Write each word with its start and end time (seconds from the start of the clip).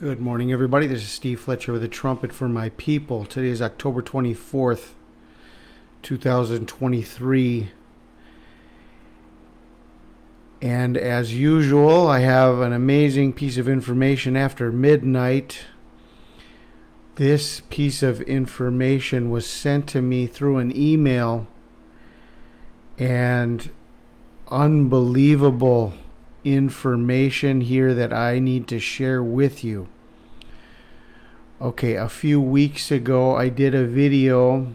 Good 0.00 0.18
morning, 0.18 0.50
everybody. 0.50 0.86
This 0.86 1.02
is 1.02 1.10
Steve 1.10 1.40
Fletcher 1.40 1.74
with 1.74 1.84
a 1.84 1.88
trumpet 1.88 2.32
for 2.32 2.48
my 2.48 2.70
people. 2.70 3.26
Today 3.26 3.48
is 3.48 3.60
October 3.60 4.00
24th, 4.00 4.92
2023. 6.00 7.70
And 10.62 10.96
as 10.96 11.34
usual, 11.34 12.06
I 12.06 12.20
have 12.20 12.60
an 12.60 12.72
amazing 12.72 13.34
piece 13.34 13.58
of 13.58 13.68
information 13.68 14.38
after 14.38 14.72
midnight. 14.72 15.64
This 17.16 17.60
piece 17.68 18.02
of 18.02 18.22
information 18.22 19.28
was 19.28 19.46
sent 19.46 19.86
to 19.88 20.00
me 20.00 20.26
through 20.26 20.56
an 20.56 20.74
email 20.74 21.46
and 22.98 23.68
unbelievable 24.48 25.92
information 26.44 27.62
here 27.62 27.94
that 27.94 28.12
I 28.12 28.38
need 28.38 28.66
to 28.68 28.78
share 28.78 29.22
with 29.22 29.62
you. 29.64 29.88
Okay, 31.60 31.94
a 31.94 32.08
few 32.08 32.40
weeks 32.40 32.90
ago, 32.90 33.36
I 33.36 33.48
did 33.48 33.74
a 33.74 33.84
video. 33.84 34.72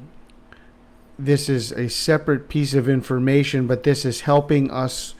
This 1.17 1.49
is 1.49 1.71
a 1.71 1.89
separate 1.89 2.47
piece 2.47 2.73
of 2.73 2.87
information, 2.87 3.65
but 3.65 3.83
this 3.83 4.05
is 4.05 4.21
helping 4.21 4.69
us 4.69 5.15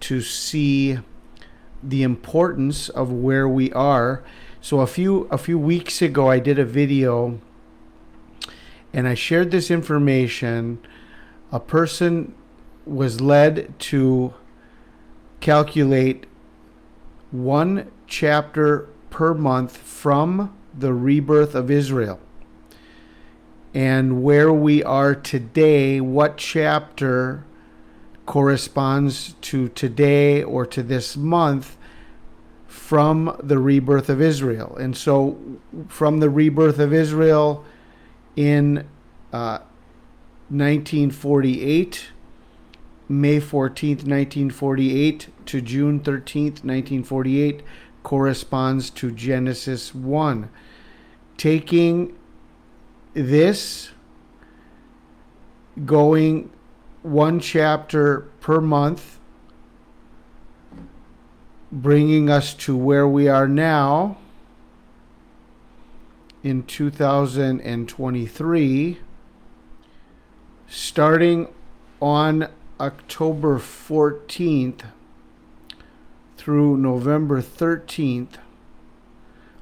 to 0.00 0.20
see 0.20 0.98
the 1.82 2.02
importance 2.02 2.88
of 2.88 3.10
where 3.10 3.48
we 3.48 3.72
are. 3.72 4.22
So 4.60 4.80
a 4.80 4.86
few 4.86 5.26
a 5.30 5.38
few 5.38 5.58
weeks 5.58 6.00
ago 6.00 6.28
I 6.28 6.38
did 6.38 6.58
a 6.58 6.64
video 6.64 7.40
and 8.92 9.08
I 9.08 9.14
shared 9.14 9.50
this 9.50 9.70
information. 9.70 10.78
A 11.50 11.58
person 11.58 12.34
was 12.86 13.20
led 13.20 13.78
to 13.80 14.34
calculate 15.42 16.24
one 17.32 17.90
chapter 18.06 18.88
per 19.10 19.34
month 19.34 19.76
from 19.76 20.56
the 20.72 20.94
rebirth 20.94 21.54
of 21.54 21.70
Israel. 21.70 22.18
And 23.74 24.22
where 24.22 24.52
we 24.52 24.82
are 24.84 25.14
today, 25.14 26.00
what 26.00 26.36
chapter 26.36 27.44
corresponds 28.24 29.34
to 29.40 29.68
today 29.70 30.42
or 30.42 30.64
to 30.66 30.82
this 30.82 31.16
month 31.16 31.76
from 32.66 33.36
the 33.42 33.58
rebirth 33.58 34.08
of 34.08 34.20
Israel. 34.22 34.76
And 34.76 34.96
so, 34.96 35.38
from 35.88 36.20
the 36.20 36.30
rebirth 36.30 36.78
of 36.78 36.92
Israel 36.92 37.64
in 38.36 38.86
uh, 39.32 39.58
1948, 40.48 42.12
May 43.12 43.40
14th, 43.40 44.04
1948 44.06 45.28
to 45.44 45.60
June 45.60 46.00
13th, 46.00 46.64
1948 46.64 47.62
corresponds 48.02 48.88
to 48.88 49.12
Genesis 49.12 49.94
1. 49.94 50.48
Taking 51.36 52.16
this, 53.12 53.90
going 55.84 56.48
one 57.02 57.38
chapter 57.38 58.20
per 58.40 58.62
month, 58.62 59.18
bringing 61.70 62.30
us 62.30 62.54
to 62.54 62.74
where 62.74 63.06
we 63.06 63.28
are 63.28 63.46
now 63.46 64.16
in 66.42 66.62
2023, 66.62 68.98
starting 70.66 71.48
on 72.00 72.48
October 72.82 73.60
14th 73.60 74.82
through 76.36 76.76
November 76.76 77.40
13th 77.40 78.38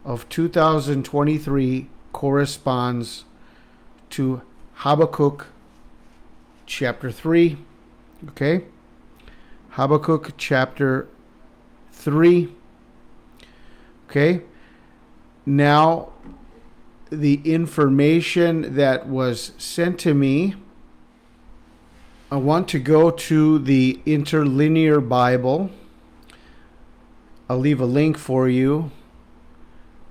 of 0.06 0.26
2023 0.30 1.86
corresponds 2.14 3.26
to 4.08 4.40
Habakkuk 4.76 5.48
chapter 6.64 7.12
3. 7.12 7.58
Okay? 8.28 8.64
Habakkuk 9.72 10.32
chapter 10.38 11.06
3. 11.92 12.48
Okay? 14.08 14.40
Now, 15.44 16.08
the 17.10 17.42
information 17.44 18.76
that 18.76 19.06
was 19.06 19.52
sent 19.58 20.00
to 20.00 20.14
me, 20.14 20.54
I 22.32 22.36
want 22.36 22.68
to 22.68 22.78
go 22.78 23.10
to 23.10 23.58
the 23.58 23.98
interlinear 24.06 25.00
Bible. 25.00 25.68
I'll 27.48 27.58
leave 27.58 27.80
a 27.80 27.86
link 27.86 28.16
for 28.16 28.48
you 28.48 28.92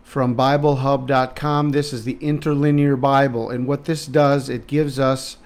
from 0.04 0.36
BibleHub.com. 0.36 1.70
This 1.70 1.94
is 1.94 2.04
the 2.04 2.18
interlinear 2.20 2.98
Bible, 2.98 3.50
and 3.50 3.66
what 3.66 3.86
this 3.86 4.06
does, 4.06 4.50
it 4.50 4.68
gives 4.68 5.00
us 5.00 5.38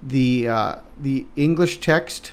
the 0.00 0.46
uh, 0.46 0.76
the 0.96 1.26
English 1.34 1.80
text 1.80 2.30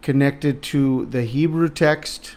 connected 0.00 0.62
to 0.62 1.04
the 1.04 1.24
Hebrew 1.24 1.68
text 1.68 2.36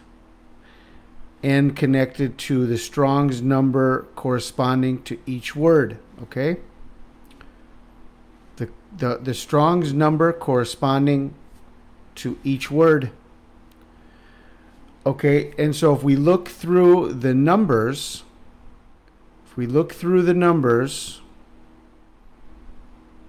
and 1.42 1.78
connected 1.78 2.38
to 2.40 2.68
the 2.68 2.78
Strong's 2.78 3.42
number 3.42 4.08
corresponding 4.16 5.02
to 5.04 5.18
each 5.26 5.56
word. 5.56 5.98
Okay. 6.24 6.58
The, 8.98 9.18
the, 9.18 9.34
Strong's 9.34 9.94
number 9.94 10.32
corresponding 10.32 11.34
to 12.16 12.38
each 12.44 12.72
word. 12.72 13.12
Okay, 15.06 15.54
and 15.58 15.76
so 15.76 15.94
if 15.94 16.02
we 16.02 16.16
look 16.16 16.48
through 16.48 17.14
the 17.14 17.34
numbers, 17.34 18.24
if 19.46 19.58
we 19.58 19.68
look 19.68 19.94
through 19.94 20.22
the 20.22 20.34
numbers, 20.34 21.22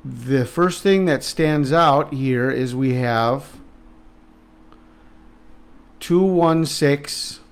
the 0.04 0.44
first 0.44 0.82
thing 0.82 1.04
that 1.06 1.25
stands 1.25 1.72
out 1.72 2.15
here 2.15 2.48
is 2.48 2.75
we 2.75 2.94
have 2.94 3.59
216 5.98 7.43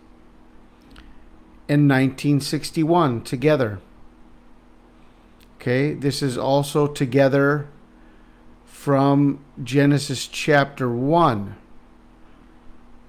and 1.68 1.88
1961 1.88 3.22
together. 3.22 3.80
Okay, 5.56 5.94
this 5.94 6.22
is 6.22 6.38
also 6.38 6.86
together 6.86 7.68
from 8.84 9.42
Genesis 9.62 10.26
chapter 10.26 10.90
1. 10.90 11.56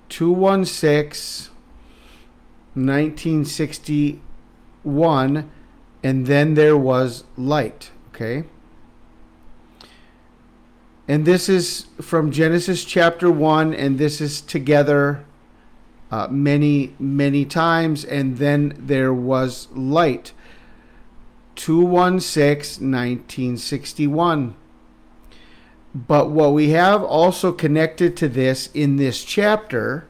216 0.08 1.52
1961 2.74 5.52
and 6.02 6.28
then 6.28 6.54
there 6.54 6.78
was 6.78 7.26
light, 7.36 7.92
okay? 8.08 8.46
And 11.10 11.26
this 11.26 11.50
is 11.50 11.88
from 12.02 12.32
Genesis 12.32 12.86
chapter 12.86 13.30
1, 13.30 13.74
and 13.74 14.00
this 14.00 14.22
is 14.22 14.40
together 14.40 15.26
uh, 16.10 16.30
many, 16.30 16.96
many 17.00 17.44
times. 17.44 18.06
And 18.06 18.38
then 18.38 18.78
there 18.80 19.14
was 19.14 19.68
light. 19.74 20.32
216, 21.56 22.90
1961. 22.90 24.56
But 25.96 26.30
what 26.30 26.52
we 26.52 26.72
have 26.72 27.02
also 27.02 27.54
connected 27.54 28.18
to 28.18 28.28
this 28.28 28.70
in 28.74 28.98
this 28.98 29.24
chapter, 29.24 30.06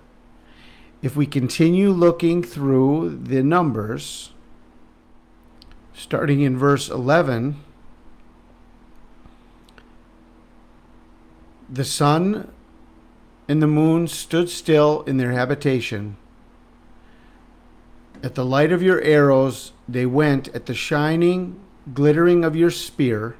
if 1.03 1.15
we 1.15 1.27
continue 1.27 1.91
looking 1.91 2.41
through 2.41 3.19
the 3.21 3.43
numbers, 3.43 4.31
starting 5.93 6.41
in 6.41 6.57
verse 6.57 6.89
11 6.89 7.61
The 11.67 11.85
sun 11.85 12.51
and 13.47 13.61
the 13.61 13.67
moon 13.67 14.07
stood 14.07 14.49
still 14.49 15.01
in 15.03 15.17
their 15.17 15.31
habitation. 15.31 16.15
At 18.23 18.35
the 18.35 18.45
light 18.45 18.71
of 18.71 18.83
your 18.83 19.01
arrows 19.01 19.71
they 19.87 20.05
went, 20.05 20.47
at 20.49 20.67
the 20.67 20.75
shining, 20.75 21.59
glittering 21.93 22.43
of 22.43 22.55
your 22.55 22.69
spear. 22.71 23.35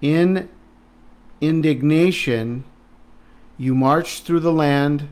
In 0.00 0.48
indignation 1.40 2.64
you 3.56 3.74
marched 3.74 4.24
through 4.24 4.40
the 4.40 4.52
land. 4.52 5.08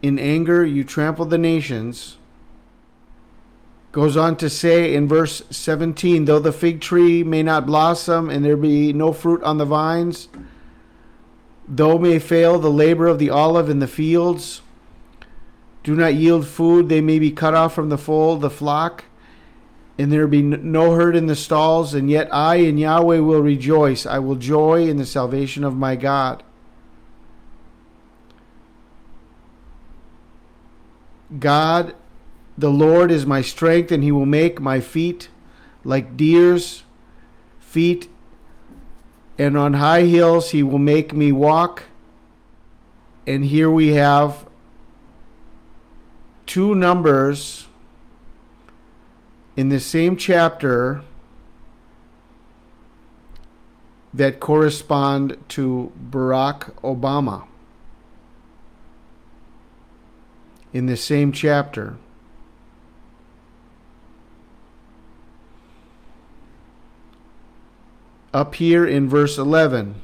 In 0.00 0.18
anger 0.18 0.64
you 0.64 0.84
trampled 0.84 1.30
the 1.30 1.38
nations 1.38 2.16
goes 3.92 4.16
on 4.16 4.34
to 4.34 4.48
say 4.48 4.94
in 4.94 5.06
verse 5.06 5.42
17 5.50 6.24
though 6.24 6.38
the 6.38 6.50
fig 6.50 6.80
tree 6.80 7.22
may 7.22 7.42
not 7.42 7.66
blossom 7.66 8.30
and 8.30 8.42
there 8.42 8.56
be 8.56 8.90
no 8.92 9.12
fruit 9.12 9.42
on 9.42 9.58
the 9.58 9.66
vines 9.66 10.28
though 11.68 11.98
may 11.98 12.18
fail 12.18 12.58
the 12.58 12.70
labor 12.70 13.06
of 13.06 13.18
the 13.18 13.28
olive 13.28 13.68
in 13.68 13.80
the 13.80 13.86
fields 13.86 14.62
do 15.84 15.94
not 15.94 16.14
yield 16.14 16.46
food 16.46 16.88
they 16.88 17.02
may 17.02 17.18
be 17.18 17.30
cut 17.30 17.54
off 17.54 17.74
from 17.74 17.90
the 17.90 17.98
fold 17.98 18.40
the 18.40 18.50
flock 18.50 19.04
and 20.02 20.12
there 20.12 20.26
be 20.26 20.42
no 20.42 20.92
hurt 20.92 21.16
in 21.16 21.26
the 21.26 21.36
stalls 21.36 21.94
and 21.94 22.10
yet 22.10 22.28
i 22.34 22.56
in 22.56 22.76
yahweh 22.76 23.18
will 23.18 23.40
rejoice 23.40 24.04
i 24.04 24.18
will 24.18 24.36
joy 24.36 24.86
in 24.86 24.96
the 24.96 25.06
salvation 25.06 25.64
of 25.64 25.76
my 25.76 25.96
god 25.96 26.42
God, 31.38 31.94
the 32.58 32.70
Lord 32.70 33.10
is 33.10 33.24
my 33.24 33.40
strength, 33.42 33.90
and 33.90 34.02
he 34.02 34.12
will 34.12 34.26
make 34.26 34.60
my 34.60 34.80
feet 34.80 35.28
like 35.84 36.16
deer's 36.16 36.84
feet, 37.58 38.08
and 39.38 39.56
on 39.56 39.74
high 39.74 40.02
hills 40.02 40.50
he 40.50 40.62
will 40.62 40.78
make 40.78 41.12
me 41.12 41.32
walk. 41.32 41.84
And 43.26 43.44
here 43.44 43.70
we 43.70 43.94
have 43.94 44.46
two 46.44 46.74
numbers 46.74 47.66
in 49.56 49.68
the 49.68 49.80
same 49.80 50.16
chapter 50.16 51.02
that 54.14 54.40
correspond 54.40 55.36
to 55.48 55.92
Barack 56.10 56.72
Obama. 56.82 57.46
In 60.72 60.86
the 60.86 60.96
same 60.96 61.32
chapter. 61.32 61.96
Up 68.32 68.54
here 68.54 68.86
in 68.86 69.08
verse 69.08 69.36
11. 69.36 70.00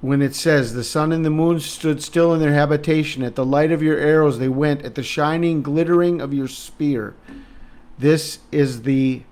When 0.00 0.22
it 0.22 0.34
says, 0.34 0.72
The 0.72 0.84
sun 0.84 1.12
and 1.12 1.24
the 1.24 1.30
moon 1.30 1.60
stood 1.60 2.02
still 2.02 2.32
in 2.34 2.40
their 2.40 2.54
habitation. 2.54 3.22
At 3.22 3.34
the 3.34 3.44
light 3.44 3.70
of 3.70 3.82
your 3.82 3.98
arrows 3.98 4.38
they 4.38 4.48
went, 4.48 4.82
at 4.82 4.94
the 4.94 5.02
shining, 5.02 5.62
glittering 5.62 6.20
of 6.20 6.32
your 6.32 6.48
spear. 6.48 7.14
This 7.98 8.38
is 8.50 8.82
the 8.82 9.22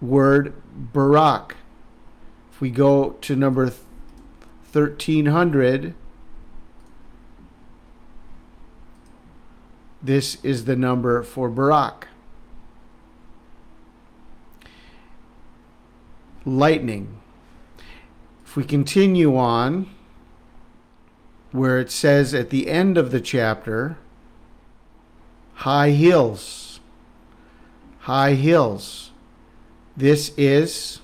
word 0.00 0.54
Barak. 0.74 1.56
If 2.52 2.60
we 2.60 2.70
go 2.70 3.10
to 3.22 3.36
number 3.36 3.72
1300, 4.72 5.94
this 10.02 10.38
is 10.44 10.64
the 10.64 10.76
number 10.76 11.22
for 11.22 11.48
Barak. 11.48 12.06
Lightning. 16.44 17.19
If 18.50 18.56
we 18.56 18.64
continue 18.64 19.36
on, 19.36 19.88
where 21.52 21.78
it 21.78 21.88
says 21.88 22.34
at 22.34 22.50
the 22.50 22.66
end 22.66 22.98
of 22.98 23.12
the 23.12 23.20
chapter, 23.20 23.96
high 25.54 25.90
hills, 25.90 26.80
high 28.00 28.34
hills. 28.34 29.12
This 29.96 30.32
is 30.36 30.98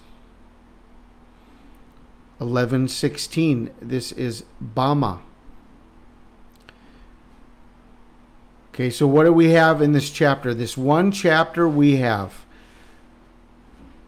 1116. 2.39 3.71
This 3.81 4.11
is 4.11 4.43
Bama. 4.61 5.21
Okay, 8.75 8.91
so 8.91 9.07
what 9.07 9.23
do 9.23 9.33
we 9.33 9.51
have 9.51 9.81
in 9.81 9.93
this 9.93 10.11
chapter? 10.11 10.53
This 10.53 10.77
one 10.77 11.13
chapter 11.13 11.69
we 11.69 11.99
have 11.99 12.45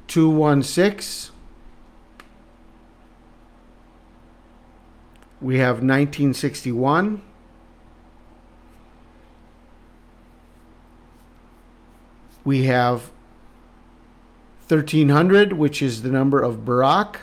216 0.08 1.38
We 5.40 5.58
have 5.58 5.76
1961. 5.76 7.23
We 12.44 12.64
have 12.64 13.11
1300, 14.67 15.52
which 15.52 15.81
is 15.81 16.02
the 16.02 16.11
number 16.11 16.40
of 16.40 16.64
Barak. 16.64 17.20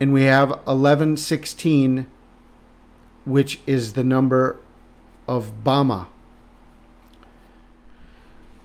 And 0.00 0.12
we 0.12 0.24
have 0.24 0.50
1116, 0.50 2.06
which 3.24 3.60
is 3.66 3.92
the 3.92 4.04
number 4.04 4.58
of 5.28 5.64
Bama. 5.64 6.06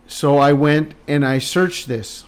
So 0.07 0.37
I 0.37 0.53
went 0.53 0.93
and 1.07 1.25
I 1.25 1.39
searched 1.39 1.87
this. 1.87 2.25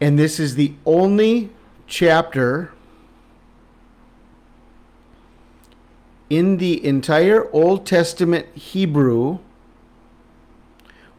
And 0.00 0.18
this 0.18 0.38
is 0.38 0.56
the 0.56 0.74
only 0.84 1.50
chapter 1.86 2.72
in 6.30 6.56
the 6.56 6.84
entire 6.84 7.50
Old 7.52 7.86
Testament 7.86 8.46
Hebrew 8.56 9.38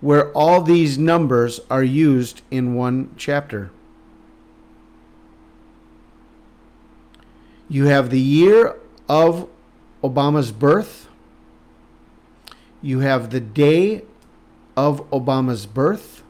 where 0.01 0.31
all 0.33 0.61
these 0.61 0.97
numbers 0.97 1.59
are 1.69 1.83
used 1.83 2.41
in 2.51 2.75
one 2.75 3.09
chapter. 3.17 3.71
You 7.67 7.85
have 7.85 8.09
the 8.09 8.19
year 8.19 8.75
of 9.09 9.49
Obama's 10.03 10.51
birth. 10.51 11.07
You 12.81 12.99
have 12.99 13.31
the 13.31 13.39
day 13.39 14.03
of 14.77 15.09
Obama's 15.09 15.65
birth. 15.65 16.21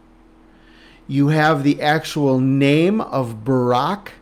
You 1.07 1.27
have 1.27 1.63
the 1.63 1.81
actual 1.81 2.39
name 2.39 3.01
of 3.01 3.43
Barak 3.43 4.13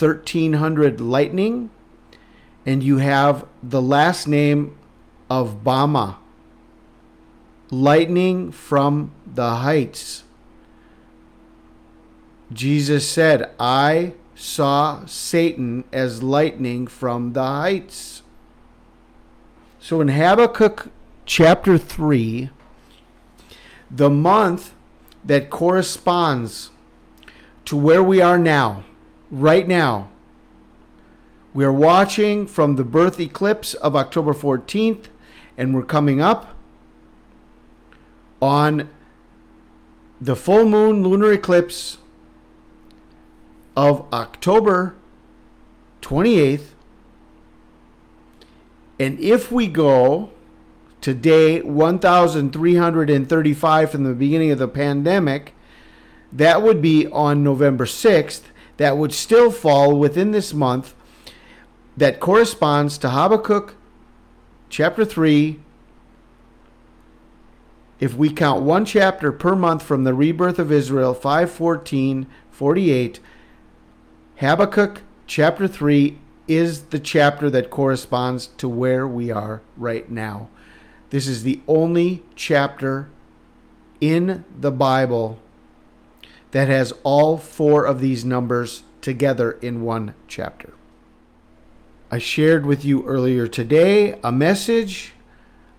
1300 0.00 1.00
Lightning, 1.00 1.70
and 2.64 2.82
you 2.82 2.98
have 2.98 3.46
the 3.62 3.82
last 3.82 4.26
name 4.26 4.76
of 5.30 5.62
Bama. 5.64 6.16
Lightning 7.70 8.52
from 8.52 9.12
the 9.26 9.56
heights. 9.56 10.24
Jesus 12.52 13.08
said, 13.08 13.50
I 13.58 14.12
saw 14.34 15.04
Satan 15.06 15.84
as 15.92 16.22
lightning 16.22 16.86
from 16.86 17.32
the 17.32 17.42
heights. 17.42 18.22
So 19.80 20.00
in 20.00 20.08
Habakkuk 20.08 20.88
chapter 21.24 21.78
3, 21.78 22.50
the 23.90 24.10
month 24.10 24.74
that 25.24 25.50
corresponds 25.50 26.70
to 27.64 27.76
where 27.76 28.02
we 28.02 28.20
are 28.20 28.38
now, 28.38 28.84
right 29.30 29.66
now. 29.66 30.10
We 31.54 31.64
are 31.64 31.72
watching 31.72 32.46
from 32.46 32.76
the 32.76 32.84
birth 32.84 33.18
eclipse 33.18 33.72
of 33.74 33.96
October 33.96 34.34
14th, 34.34 35.06
and 35.56 35.74
we're 35.74 35.84
coming 35.84 36.20
up 36.20 36.54
on 38.42 38.90
the 40.20 40.36
full 40.36 40.66
moon 40.66 41.02
lunar 41.02 41.32
eclipse 41.32 41.96
of 43.74 44.06
October 44.12 44.94
28th. 46.02 46.72
And 48.98 49.20
if 49.20 49.52
we 49.52 49.66
go 49.66 50.30
to 51.00 51.14
day 51.14 51.60
1335 51.60 53.90
from 53.90 54.04
the 54.04 54.14
beginning 54.14 54.50
of 54.50 54.58
the 54.58 54.68
pandemic, 54.68 55.54
that 56.32 56.62
would 56.62 56.82
be 56.82 57.06
on 57.06 57.42
November 57.42 57.84
6th 57.84 58.42
that 58.76 58.96
would 58.96 59.12
still 59.12 59.50
fall 59.50 59.96
within 59.98 60.32
this 60.32 60.52
month 60.52 60.94
that 61.96 62.20
corresponds 62.20 62.98
to 62.98 63.10
Habakkuk 63.10 63.74
chapter 64.68 65.04
3. 65.04 65.60
If 67.98 68.14
we 68.14 68.30
count 68.30 68.62
one 68.62 68.84
chapter 68.84 69.32
per 69.32 69.56
month 69.56 69.82
from 69.82 70.04
the 70.04 70.12
rebirth 70.12 70.58
of 70.58 70.70
Israel, 70.70 71.14
514, 71.14 72.26
48, 72.50 73.20
Habakkuk 74.36 75.00
chapter 75.26 75.66
3 75.66 76.18
is 76.46 76.82
the 76.84 76.98
chapter 76.98 77.48
that 77.50 77.70
corresponds 77.70 78.48
to 78.58 78.68
where 78.68 79.08
we 79.08 79.30
are 79.30 79.62
right 79.76 80.10
now. 80.10 80.48
This 81.10 81.26
is 81.26 81.42
the 81.42 81.60
only 81.66 82.22
chapter 82.34 83.08
in 84.00 84.44
the 84.58 84.70
Bible 84.70 85.40
that 86.56 86.68
has 86.68 86.94
all 87.02 87.36
four 87.36 87.84
of 87.84 88.00
these 88.00 88.24
numbers 88.24 88.82
together 89.02 89.52
in 89.60 89.82
one 89.82 90.14
chapter. 90.26 90.72
I 92.10 92.16
shared 92.16 92.64
with 92.64 92.82
you 92.82 93.04
earlier 93.04 93.46
today 93.46 94.18
a 94.24 94.32
message 94.32 95.12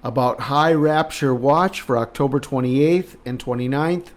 about 0.04 0.42
High 0.42 0.74
Rapture 0.74 1.34
Watch 1.34 1.82
for 1.82 1.98
October 1.98 2.40
28th 2.40 3.16
and 3.26 3.44
29th. 3.44 4.10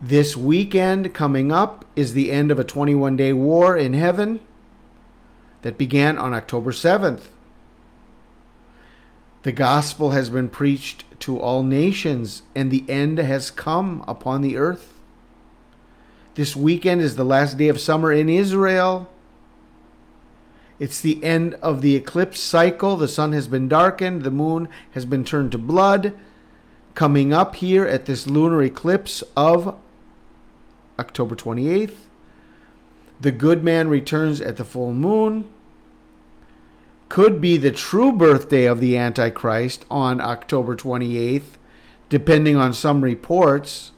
This 0.00 0.34
weekend 0.34 1.12
coming 1.12 1.52
up 1.52 1.84
is 1.94 2.14
the 2.14 2.32
end 2.32 2.50
of 2.50 2.58
a 2.58 2.64
21 2.64 3.18
day 3.18 3.34
war 3.34 3.76
in 3.76 3.92
heaven 3.92 4.40
that 5.60 5.76
began 5.76 6.16
on 6.16 6.32
October 6.32 6.72
7th. 6.72 7.24
The 9.42 9.52
gospel 9.52 10.12
has 10.12 10.30
been 10.30 10.48
preached 10.48 11.04
to 11.22 11.38
all 11.38 11.62
nations, 11.62 12.42
and 12.54 12.70
the 12.70 12.84
end 12.88 13.18
has 13.18 13.50
come 13.50 14.04
upon 14.08 14.42
the 14.42 14.56
earth. 14.56 14.92
This 16.34 16.56
weekend 16.56 17.00
is 17.00 17.14
the 17.14 17.24
last 17.24 17.58
day 17.58 17.68
of 17.68 17.80
summer 17.80 18.12
in 18.12 18.28
Israel. 18.28 19.08
It's 20.80 21.00
the 21.00 21.22
end 21.22 21.54
of 21.62 21.80
the 21.80 21.94
eclipse 21.94 22.40
cycle. 22.40 22.96
The 22.96 23.06
sun 23.06 23.32
has 23.32 23.46
been 23.46 23.68
darkened, 23.68 24.22
the 24.22 24.32
moon 24.32 24.68
has 24.92 25.04
been 25.04 25.24
turned 25.24 25.52
to 25.52 25.58
blood. 25.58 26.12
Coming 26.94 27.32
up 27.32 27.54
here 27.54 27.86
at 27.86 28.06
this 28.06 28.26
lunar 28.26 28.60
eclipse 28.62 29.22
of 29.36 29.76
October 30.98 31.36
28th, 31.36 31.94
The 33.20 33.30
good 33.30 33.62
man 33.62 33.88
returns 33.88 34.40
at 34.40 34.56
the 34.56 34.64
full 34.64 34.92
moon. 34.92 35.48
Could 37.12 37.42
be 37.42 37.58
the 37.58 37.70
true 37.70 38.10
birthday 38.10 38.64
of 38.64 38.80
the 38.80 38.96
Antichrist 38.96 39.84
on 39.90 40.18
October 40.18 40.74
28th, 40.74 41.58
depending 42.08 42.56
on 42.56 42.72
some 42.72 43.04
reports. 43.04 43.92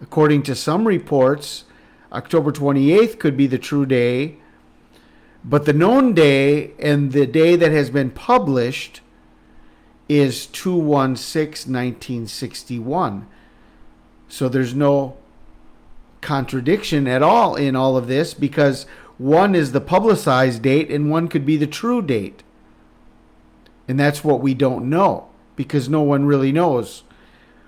According 0.00 0.44
to 0.44 0.54
some 0.54 0.88
reports, 0.88 1.64
October 2.10 2.50
28th 2.50 3.18
could 3.18 3.36
be 3.36 3.46
the 3.46 3.58
true 3.58 3.84
day. 3.84 4.36
But 5.44 5.66
the 5.66 5.74
known 5.74 6.14
day 6.14 6.72
and 6.78 7.12
the 7.12 7.26
day 7.26 7.56
that 7.56 7.72
has 7.72 7.90
been 7.90 8.10
published 8.10 9.02
is 10.08 10.46
216 10.46 11.70
1961. 11.70 13.26
So 14.30 14.48
there's 14.48 14.74
no 14.74 15.18
contradiction 16.22 17.06
at 17.06 17.22
all 17.22 17.54
in 17.54 17.76
all 17.76 17.98
of 17.98 18.06
this 18.06 18.32
because 18.32 18.86
one 19.22 19.54
is 19.54 19.70
the 19.70 19.80
publicized 19.80 20.62
date 20.62 20.90
and 20.90 21.08
one 21.08 21.28
could 21.28 21.46
be 21.46 21.56
the 21.56 21.66
true 21.66 22.02
date. 22.02 22.42
And 23.86 23.98
that's 23.98 24.24
what 24.24 24.40
we 24.40 24.52
don't 24.52 24.90
know 24.90 25.28
because 25.54 25.88
no 25.88 26.02
one 26.02 26.26
really 26.26 26.50
knows 26.50 27.04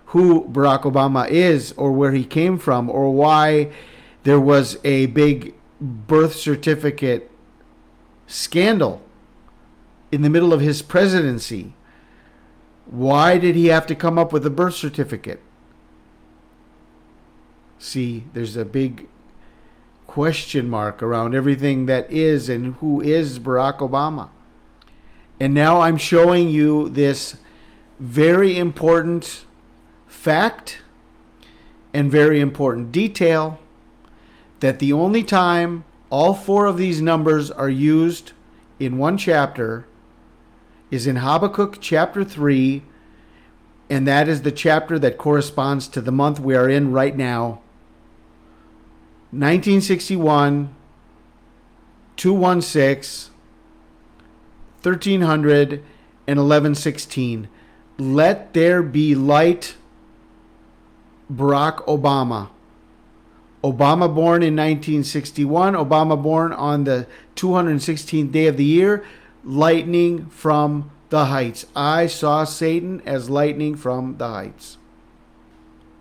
who 0.07 0.49
Barack 0.49 0.83
Obama 0.83 1.29
is 1.29 1.73
or 1.77 1.93
where 1.93 2.13
he 2.13 2.25
came 2.25 2.59
from 2.59 2.91
or 2.91 3.13
why 3.13 3.71
there 4.25 4.41
was 4.41 4.79
a 4.85 5.07
big 5.07 5.55
birth 5.81 6.35
certificate 6.35 7.31
scandal 8.27 9.01
in 10.11 10.23
the 10.23 10.31
middle 10.31 10.53
of 10.53 10.61
his 10.61 10.83
presidency. 10.83 11.75
Why 12.87 13.39
did 13.39 13.55
he 13.55 13.67
have 13.67 13.87
to 13.87 13.95
come 13.95 14.19
up 14.19 14.33
with 14.33 14.45
a 14.45 14.51
birth 14.51 14.75
certificate? 14.75 15.41
See, 17.79 18.25
there's 18.33 18.57
a 18.57 18.65
big 18.65 19.09
question 20.15 20.71
mark 20.71 21.03
around 21.03 21.35
everything 21.35 21.87
that 21.87 22.09
is 22.09 22.49
and 22.49 22.77
who 22.77 23.01
is 23.01 23.41
Barack 23.41 23.79
Obama. 23.79 24.29
And 25.41 25.53
now 25.53 25.81
I'm 25.81 25.97
showing 25.97 26.49
you 26.49 26.89
this 26.89 27.37
very 27.99 28.57
important 28.57 29.45
fact 30.07 30.79
and 31.93 32.13
very 32.13 32.39
important 32.39 32.93
detail 32.93 33.59
that 34.61 34.79
the 34.79 34.93
only 34.93 35.25
time 35.25 35.85
all 36.11 36.33
four 36.33 36.67
of 36.67 36.77
these 36.77 37.03
numbers 37.03 37.51
are 37.51 37.69
used 37.69 38.31
in 38.79 38.99
one 38.99 39.19
chapter 39.19 39.85
is 40.93 41.09
in 41.09 41.17
Habakkuk 41.17 41.79
chapter 41.81 42.23
3, 42.23 42.85
and 43.91 44.07
that 44.07 44.29
is 44.29 44.43
the 44.43 44.53
chapter 44.53 44.97
that 44.97 45.19
corresponds 45.19 45.89
to 45.89 46.01
the 46.01 46.13
month 46.13 46.39
we 46.39 46.55
are 46.55 46.71
in 46.71 46.93
right 46.93 47.17
now 47.17 47.64
1961, 49.35 50.73
216, 52.17 53.35
1300, 54.81 55.73
and 56.27 56.39
1116. 56.39 57.49
Let 57.99 58.55
there 58.55 58.81
be 58.83 59.17
light, 59.17 59.75
Barack 61.33 61.85
Obama. 61.87 62.51
Obama 63.65 64.15
born 64.15 64.43
in 64.43 64.55
1961, 64.55 65.75
Obama 65.75 66.23
born 66.23 66.53
on 66.53 66.85
the 66.85 67.07
216th 67.35 68.31
day 68.31 68.47
of 68.47 68.57
the 68.57 68.65
year, 68.65 69.05
lightning 69.43 70.27
from 70.27 70.93
the 71.09 71.25
heights. 71.27 71.67
I 71.75 72.07
saw 72.07 72.45
Satan 72.45 73.03
as 73.05 73.29
lightning 73.29 73.75
from 73.75 74.17
the 74.19 74.29
heights. 74.29 74.79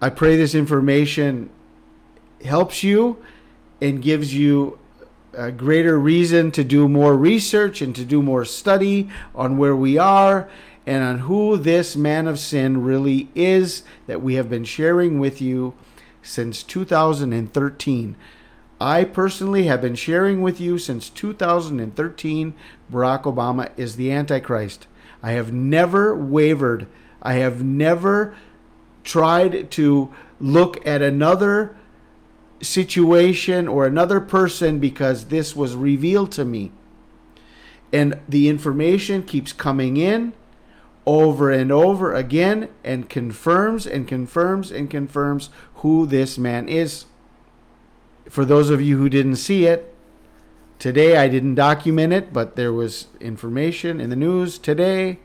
I 0.02 0.10
pray 0.10 0.36
this 0.36 0.54
information 0.54 1.50
helps 2.46 2.84
you 2.84 3.24
and 3.82 4.02
gives 4.02 4.34
you 4.34 4.80
a 5.34 5.52
greater 5.52 5.98
reason 6.00 6.52
to 6.52 6.64
do 6.64 6.88
more 6.88 7.16
research 7.16 7.82
and 7.82 7.96
to 7.96 8.06
do 8.06 8.22
more 8.22 8.46
study 8.46 9.10
on 9.34 9.58
where 9.58 9.76
we 9.76 9.98
are 9.98 10.48
and 10.86 11.04
on 11.04 11.20
who 11.20 11.58
this 11.58 11.96
man 11.96 12.28
of 12.28 12.40
sin 12.40 12.84
really 12.84 13.30
is 13.34 13.84
that 14.08 14.22
we 14.22 14.36
have 14.36 14.50
been 14.50 14.66
sharing 14.66 15.20
with 15.20 15.42
you 15.42 15.74
since 16.22 16.64
2013. 16.64 18.16
I 18.80 19.04
personally 19.06 19.64
have 19.64 19.82
been 19.82 19.96
sharing 19.96 20.42
with 20.42 20.60
you 20.60 20.78
since 20.78 21.10
2013 21.10 22.54
Barack 22.92 23.24
Obama 23.24 23.72
is 23.78 23.96
the 23.96 24.12
Antichrist. 24.12 24.88
I 25.22 25.32
have 25.32 25.54
never 25.54 26.16
wavered. 26.16 26.88
I 27.22 27.36
have 27.36 27.64
never 27.64 28.36
tried 29.04 29.72
to 29.72 30.14
look 30.40 30.86
at 30.86 31.02
another 31.02 31.78
situation 32.64 33.68
or 33.68 33.86
another 33.86 34.20
person 34.20 34.80
because 34.80 35.26
this 35.26 35.56
was 35.56 35.76
revealed 35.76 36.32
to 36.34 36.46
me. 36.46 36.72
And 37.92 38.20
the 38.28 38.50
information 38.50 39.24
keeps 39.24 39.54
coming 39.54 39.98
in 39.98 40.34
over 41.06 41.52
and 41.52 41.72
over 41.72 42.14
again 42.14 42.70
and 42.84 43.10
confirms 43.10 43.86
and 43.86 44.08
confirms 44.08 44.72
and 44.72 44.90
confirms 44.90 45.50
who 45.76 46.06
this 46.06 46.38
man 46.38 46.68
is. 46.68 47.06
For 48.30 48.46
those 48.46 48.70
of 48.70 48.82
you 48.82 48.98
who 48.98 49.10
didn't 49.10 49.36
see 49.36 49.66
it, 49.66 49.94
today 50.80 51.18
I 51.18 51.28
didn't 51.28 51.56
document 51.56 52.14
it, 52.14 52.34
but 52.34 52.56
there 52.56 52.74
was 52.74 53.08
information 53.20 54.00
in 54.00 54.10
the 54.10 54.16
news 54.16 54.58
today. 54.58 55.20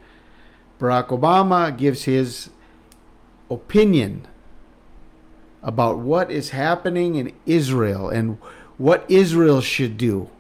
Barack 0.78 1.08
Obama 1.08 1.76
gives 1.76 2.04
his 2.04 2.50
opinion 3.50 4.26
about 5.62 5.98
what 5.98 6.30
is 6.30 6.50
happening 6.50 7.16
in 7.16 7.32
Israel 7.46 8.08
and 8.08 8.38
what 8.76 9.04
Israel 9.08 9.60
should 9.60 9.96
do. 9.96 10.30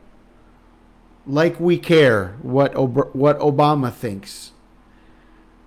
Like 1.26 1.60
we 1.60 1.78
care 1.78 2.36
what 2.40 2.74
Ob- 2.74 3.14
what 3.14 3.38
Obama 3.38 3.92
thinks. 3.92 4.52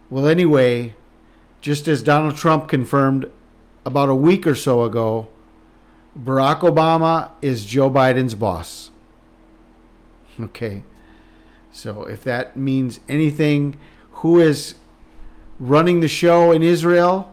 Well, 0.09 0.27
anyway, 0.27 0.95
just 1.61 1.87
as 1.87 2.01
Donald 2.01 2.35
Trump 2.35 2.67
confirmed 2.67 3.29
about 3.85 4.09
a 4.09 4.15
week 4.15 4.47
or 4.47 4.55
so 4.55 4.83
ago, 4.83 5.27
Barack 6.17 6.59
Obama 6.59 7.31
is 7.41 7.65
Joe 7.65 7.89
Biden's 7.89 8.35
boss. 8.35 8.89
Okay. 10.39 10.83
So 11.71 12.03
if 12.03 12.23
that 12.23 12.57
means 12.57 12.99
anything, 13.07 13.77
who 14.11 14.39
is 14.39 14.75
running 15.59 16.01
the 16.01 16.07
show 16.07 16.51
in 16.51 16.63
Israel? 16.63 17.30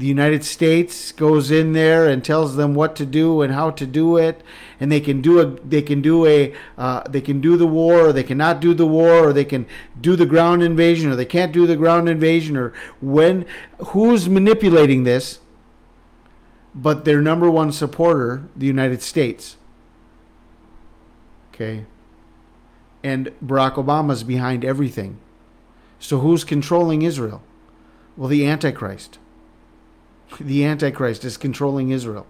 The 0.00 0.06
United 0.06 0.42
States 0.44 1.12
goes 1.12 1.50
in 1.50 1.74
there 1.74 2.08
and 2.08 2.24
tells 2.24 2.56
them 2.56 2.74
what 2.74 2.96
to 2.96 3.04
do 3.04 3.42
and 3.42 3.52
how 3.52 3.70
to 3.70 3.86
do 3.86 4.16
it, 4.16 4.42
and 4.80 4.90
they 4.90 4.98
can 4.98 5.20
do 5.20 5.40
a 5.40 5.44
they 5.44 5.82
can 5.82 6.00
do 6.00 6.24
a 6.24 6.54
uh, 6.78 7.02
they 7.06 7.20
can 7.20 7.42
do 7.42 7.58
the 7.58 7.66
war 7.66 8.06
or 8.06 8.12
they 8.12 8.22
cannot 8.22 8.60
do 8.60 8.72
the 8.72 8.86
war 8.86 9.28
or 9.28 9.32
they 9.34 9.44
can 9.44 9.66
do 10.00 10.16
the 10.16 10.24
ground 10.24 10.62
invasion 10.62 11.10
or 11.10 11.16
they 11.16 11.26
can't 11.26 11.52
do 11.52 11.66
the 11.66 11.76
ground 11.76 12.08
invasion 12.08 12.56
or 12.56 12.72
when 13.02 13.44
who's 13.88 14.26
manipulating 14.26 15.04
this? 15.04 15.40
But 16.74 17.04
their 17.04 17.20
number 17.20 17.50
one 17.50 17.70
supporter, 17.70 18.44
the 18.56 18.66
United 18.66 19.02
States. 19.02 19.58
Okay. 21.52 21.84
And 23.04 23.32
Barack 23.44 23.74
Obama's 23.74 24.24
behind 24.24 24.64
everything. 24.64 25.18
So 25.98 26.20
who's 26.20 26.42
controlling 26.42 27.02
Israel? 27.02 27.42
Well, 28.16 28.28
the 28.28 28.46
Antichrist 28.46 29.18
the 30.38 30.64
Antichrist 30.64 31.24
is 31.24 31.36
controlling 31.36 31.90
Israel. 31.90 32.26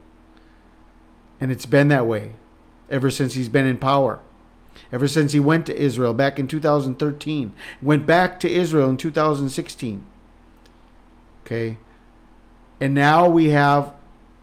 And 1.41 1.51
it's 1.51 1.67
been 1.67 1.89
that 1.89 2.07
way 2.07 2.35
ever 2.91 3.11
since 3.11 3.35
he's 3.35 3.49
been 3.49 3.67
in 3.67 3.79
power. 3.79 4.21
Ever 4.93 5.07
since 5.07 5.33
he 5.33 5.41
went 5.41 5.67
to 5.67 5.77
Israel 5.77 6.15
back 6.15 6.39
in 6.39 6.49
2013, 6.49 7.53
went 7.81 8.07
back 8.07 8.41
to 8.41 8.51
Israel 8.51 8.91
in 8.91 8.97
2016. 8.97 10.05
Okay. 11.45 11.79
And 12.81 12.95
now 12.95 13.29
we 13.29 13.51
have 13.51 13.93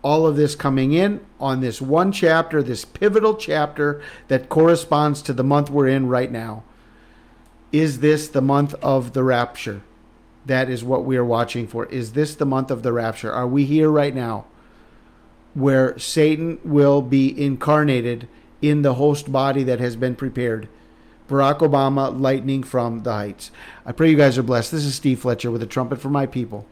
all 0.01 0.25
of 0.25 0.35
this 0.35 0.55
coming 0.55 0.93
in 0.93 1.25
on 1.39 1.59
this 1.59 1.81
one 1.81 2.11
chapter, 2.11 2.63
this 2.63 2.85
pivotal 2.85 3.35
chapter 3.35 4.01
that 4.27 4.47
corresponds 4.47 5.21
to 5.23 5.33
the 5.33 5.43
month 5.43 5.69
we're 5.69 5.87
in 5.87 6.07
right 6.07 6.31
now. 6.31 6.63
Is 7.71 7.99
this 7.99 8.29
the 8.29 8.41
month 8.41 8.73
of 8.75 9.13
the 9.13 9.23
rapture? 9.23 9.81
That 10.47 10.69
is 10.69 10.83
what 10.83 11.05
we 11.05 11.17
are 11.17 11.25
watching 11.25 11.67
for. 11.67 11.85
Is 11.87 12.13
this 12.13 12.33
the 12.33 12.45
month 12.45 12.71
of 12.71 12.81
the 12.81 12.93
rapture? 12.93 13.31
Are 13.31 13.47
we 13.47 13.65
here 13.65 13.89
right 13.89 14.15
now 14.15 14.45
where 15.53 15.97
Satan 15.99 16.59
will 16.63 17.01
be 17.01 17.39
incarnated 17.39 18.27
in 18.61 18.81
the 18.81 18.95
host 18.95 19.31
body 19.31 19.63
that 19.63 19.79
has 19.79 19.95
been 19.95 20.15
prepared? 20.15 20.69
Barack 21.27 21.59
Obama, 21.59 22.17
lightning 22.17 22.63
from 22.63 23.03
the 23.03 23.11
heights. 23.11 23.51
I 23.85 23.91
pray 23.91 24.09
you 24.09 24.17
guys 24.17 24.37
are 24.37 24.43
blessed. 24.43 24.71
This 24.71 24.85
is 24.85 24.95
Steve 24.95 25.19
Fletcher 25.19 25.51
with 25.51 25.61
a 25.61 25.67
trumpet 25.67 25.99
for 25.99 26.09
my 26.09 26.25
people, 26.25 26.65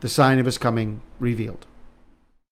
the 0.00 0.08
sign 0.08 0.38
of 0.38 0.46
his 0.46 0.56
coming 0.56 1.02
revealed. 1.20 1.66